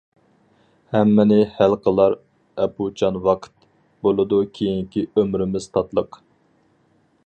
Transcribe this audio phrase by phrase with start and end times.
[0.95, 2.15] ھەممىنى ھەل قىلار
[2.65, 3.55] ئەپۇچان ۋاقىت،
[4.09, 6.23] بولىدۇ كېيىنكى ئۆمرىمىز تاتلىق.